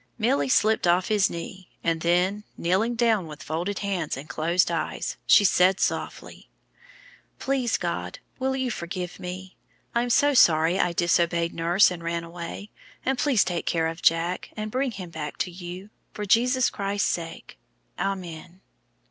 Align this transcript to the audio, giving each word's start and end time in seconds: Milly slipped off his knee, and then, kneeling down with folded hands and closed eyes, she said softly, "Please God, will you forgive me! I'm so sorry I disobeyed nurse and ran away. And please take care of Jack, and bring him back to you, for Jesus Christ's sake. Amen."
Milly 0.17 0.49
slipped 0.49 0.87
off 0.87 1.09
his 1.09 1.29
knee, 1.29 1.69
and 1.83 2.01
then, 2.01 2.43
kneeling 2.57 2.95
down 2.95 3.27
with 3.27 3.43
folded 3.43 3.77
hands 3.85 4.17
and 4.17 4.27
closed 4.27 4.71
eyes, 4.71 5.15
she 5.27 5.43
said 5.45 5.79
softly, 5.79 6.49
"Please 7.37 7.77
God, 7.77 8.17
will 8.39 8.55
you 8.55 8.71
forgive 8.71 9.19
me! 9.19 9.57
I'm 9.93 10.09
so 10.09 10.33
sorry 10.33 10.79
I 10.79 10.91
disobeyed 10.91 11.53
nurse 11.53 11.91
and 11.91 12.03
ran 12.03 12.23
away. 12.23 12.71
And 13.05 13.19
please 13.19 13.43
take 13.43 13.67
care 13.67 13.85
of 13.85 14.01
Jack, 14.01 14.49
and 14.57 14.71
bring 14.71 14.89
him 14.89 15.11
back 15.11 15.37
to 15.37 15.51
you, 15.51 15.91
for 16.15 16.25
Jesus 16.25 16.71
Christ's 16.71 17.07
sake. 17.09 17.59
Amen." 17.99 18.61